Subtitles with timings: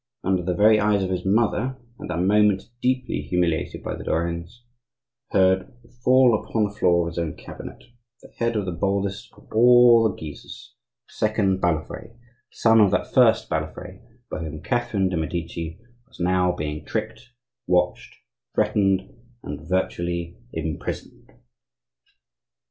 [0.23, 4.61] under the very eyes of his mother, at that moment deeply humiliated by the Lorrains,
[5.29, 5.71] heard
[6.03, 7.83] fall upon the floor of his own cabinet,
[8.23, 10.73] the head of the boldest of all the Guises,
[11.07, 12.17] the second Balafre,
[12.51, 14.01] son of that first Balafre
[14.31, 17.29] by whom Catherine de' Medici was now being tricked,
[17.67, 18.15] watched,
[18.55, 19.07] threatened,
[19.43, 21.31] and virtually imprisoned.